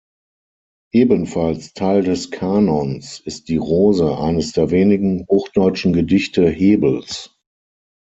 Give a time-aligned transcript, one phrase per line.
[0.93, 7.29] Ebenfalls Teil des Kanons ist "Die Rose", eines der wenigen hochdeutschen Gedichte Hebels.